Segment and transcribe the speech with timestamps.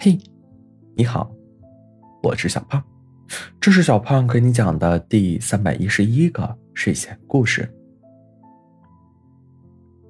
[0.00, 0.16] 嘿，
[0.94, 1.28] 你好，
[2.22, 2.80] 我是小胖，
[3.60, 7.68] 这是小胖给你讲的第三百一十一个睡前故事。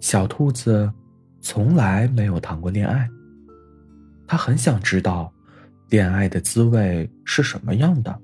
[0.00, 0.90] 小兔子
[1.42, 3.06] 从来没有谈过恋爱，
[4.26, 5.30] 它很想知道
[5.90, 8.18] 恋爱的滋味是什么样的。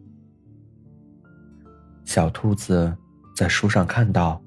[2.07, 2.97] 小兔子
[3.37, 4.43] 在书上看到，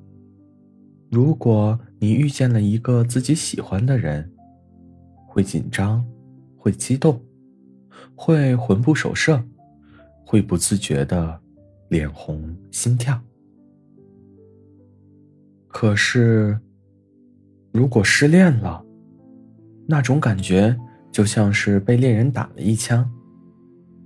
[1.11, 4.27] 如果你遇见了一个自己喜欢的人，
[5.27, 6.04] 会紧张。
[6.64, 7.21] 会激动，
[8.16, 9.43] 会魂不守舍，
[10.25, 11.37] 会不自觉的
[11.89, 13.21] 脸红心跳。
[15.68, 16.57] 可是，
[17.73, 18.82] 如果失恋了，
[19.86, 20.73] 那种感觉
[21.11, 23.11] 就像是被恋人打了一枪，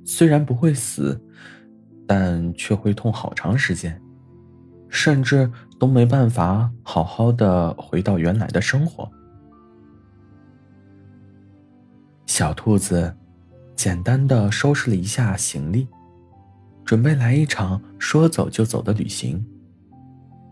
[0.03, 1.21] 虽然不会死，
[2.07, 4.01] 但却会痛好长时间，
[4.89, 5.47] 甚至
[5.77, 9.07] 都没办法好好的回到原来的生活。
[12.37, 13.11] 小兔子
[13.75, 15.87] 简单的收拾了一下行李，
[16.85, 19.43] 准备来一场说走就走的旅行，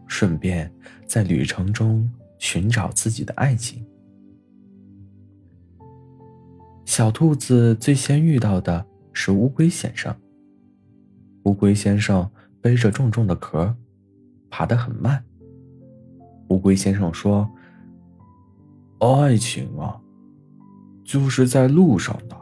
[0.08, 0.74] 顺便
[1.06, 3.86] 在旅程中寻找自己的爱情。
[6.86, 10.12] 小兔子最先遇到的是乌龟先生。
[11.44, 12.28] 乌龟先生
[12.62, 13.76] 背着重重的壳，
[14.50, 15.24] 爬得很慢。
[16.48, 17.48] 乌龟先生说
[18.98, 20.02] ：“爱情啊。”
[21.06, 22.36] 就是在路上的。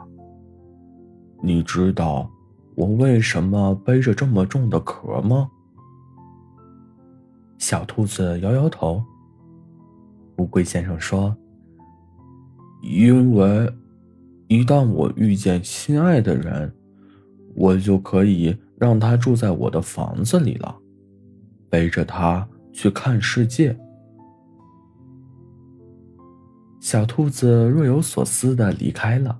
[1.42, 2.28] 你知道
[2.74, 5.50] 我为什么背着这么重的壳吗？
[7.58, 9.04] 小兔子摇摇头。
[10.38, 11.36] 乌龟先生说
[12.82, 13.72] ：“因为
[14.48, 16.74] 一旦我遇见心爱的人，
[17.54, 20.74] 我就可以让他住在我的房子里了，
[21.70, 23.78] 背着他去看世界。”
[26.84, 29.38] 小兔子若有所思的离开了。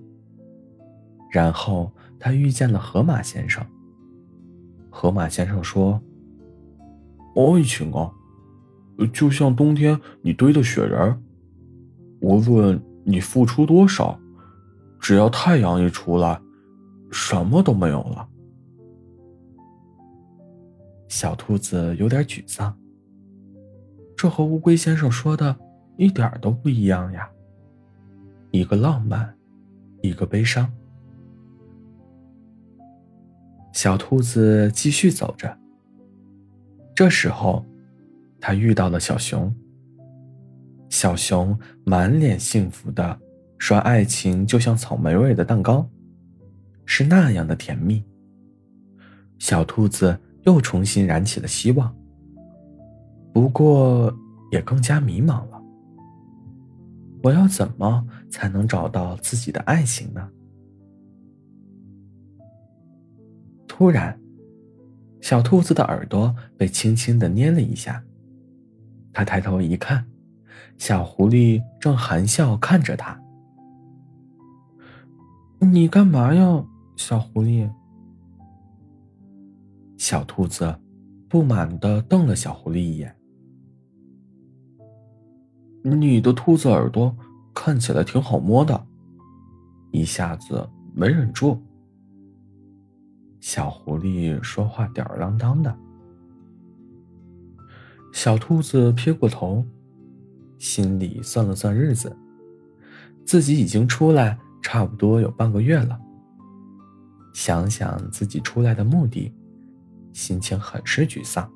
[1.30, 3.62] 然后他遇见了河马先生。
[4.88, 6.00] 河马先生说
[7.36, 8.10] ：“爱情啊，
[9.12, 11.22] 就像冬天你堆的雪人，
[12.22, 14.18] 无论你付出多少，
[14.98, 16.40] 只要太阳一出来，
[17.10, 18.26] 什么都没有了。”
[21.08, 22.74] 小兔子有点沮丧。
[24.16, 25.54] 这和乌龟先生说的
[25.96, 27.28] 一点都不一样呀。
[28.50, 29.34] 一个浪漫，
[30.02, 30.70] 一个悲伤。
[33.72, 35.58] 小兔子继续走着。
[36.94, 37.66] 这时候，
[38.40, 39.52] 他遇到了小熊。
[40.88, 43.18] 小熊满脸幸福的
[43.58, 45.88] 说：“爱情就像草莓味的蛋糕，
[46.86, 48.04] 是那样的甜蜜。”
[49.40, 51.92] 小兔子又重新燃起了希望，
[53.32, 54.16] 不过
[54.52, 55.53] 也更加迷茫了。
[57.24, 60.28] 我要怎么才能找到自己的爱情呢？
[63.66, 64.20] 突然，
[65.22, 68.04] 小兔子的耳朵被轻轻的捏了一下。
[69.10, 70.04] 他抬头一看，
[70.76, 73.18] 小狐狸正含笑看着他。
[75.60, 76.62] 你干嘛呀，
[76.94, 77.66] 小狐狸？
[79.96, 80.78] 小兔子
[81.26, 83.16] 不满的瞪了小狐狸一眼。
[85.86, 87.14] 你的兔子耳朵
[87.54, 88.86] 看起来挺好摸的，
[89.90, 91.62] 一下子没忍住。
[93.38, 95.76] 小狐狸说话吊儿郎当的。
[98.14, 99.62] 小兔子撇过头，
[100.56, 102.16] 心里算了算日子，
[103.26, 106.00] 自己已经出来差不多有半个月了。
[107.34, 109.30] 想想自己出来的目的，
[110.14, 111.46] 心情很是沮丧。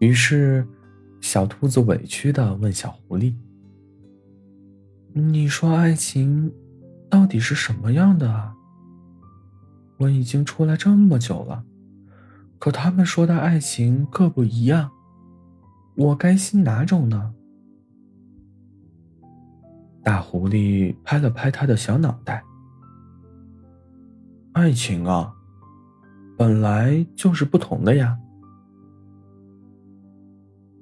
[0.00, 0.68] 于是。
[1.20, 3.34] 小兔子委屈的问小狐狸
[5.12, 6.52] ：“你说爱情
[7.10, 8.54] 到底是什么样的啊？
[9.98, 11.64] 我已经出来这么久了，
[12.58, 14.90] 可他们说的爱情各不一样，
[15.96, 17.34] 我该信哪种呢？”
[20.04, 22.42] 大狐狸拍了拍他的小脑袋
[24.52, 25.34] ：“爱情啊，
[26.38, 28.18] 本来就是不同的呀。”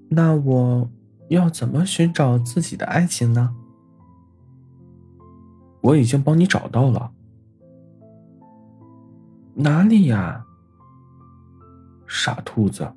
[0.09, 0.91] 那我
[1.29, 3.55] 要怎么寻找自己的爱情呢？
[5.83, 7.13] 我已经帮你找到了。
[9.55, 10.45] 哪里呀？
[12.07, 12.93] 傻兔子，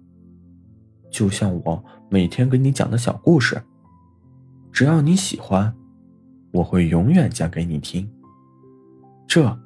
[1.09, 3.61] 就像我每天给你讲的小故事，
[4.71, 5.75] 只要你喜欢，
[6.51, 8.07] 我会永远讲给你听。
[9.27, 9.59] 这，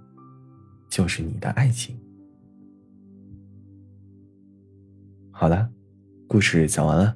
[0.90, 2.00] 就是你的爱情。
[5.32, 5.70] 好了，
[6.28, 7.16] 故事讲完了。